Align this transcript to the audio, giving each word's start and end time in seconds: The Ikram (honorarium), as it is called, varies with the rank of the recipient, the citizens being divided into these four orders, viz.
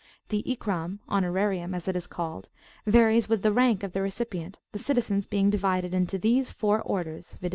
The 0.29 0.41
Ikram 0.47 0.97
(honorarium), 1.07 1.75
as 1.75 1.87
it 1.87 1.95
is 1.95 2.07
called, 2.07 2.49
varies 2.87 3.29
with 3.29 3.43
the 3.43 3.51
rank 3.51 3.83
of 3.83 3.93
the 3.93 4.01
recipient, 4.01 4.57
the 4.71 4.79
citizens 4.79 5.27
being 5.27 5.51
divided 5.51 5.93
into 5.93 6.17
these 6.17 6.51
four 6.51 6.81
orders, 6.81 7.33
viz. 7.39 7.49